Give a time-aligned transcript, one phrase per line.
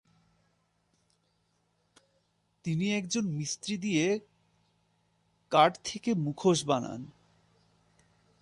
[2.65, 4.05] তিনি একজন মিস্ত্রি দিয়ে
[5.51, 7.01] কাঠ থেকে মুখোশ বানান।